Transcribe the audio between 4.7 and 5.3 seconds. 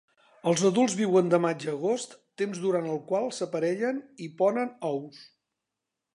ous.